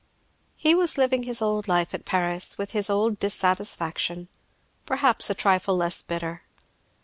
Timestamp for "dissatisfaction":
3.19-4.29